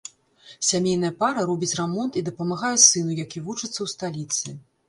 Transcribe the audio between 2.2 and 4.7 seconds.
і дапамагае сыну, які вучыцца ў сталіцы.